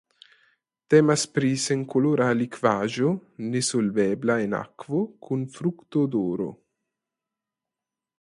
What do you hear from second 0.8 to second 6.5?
Temas pri senkolora likvaĵo nesolvebla en akvo kun fruktodoro.